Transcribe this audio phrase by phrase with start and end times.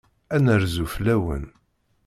[0.35, 1.45] Ad d-nerzu fell-awen.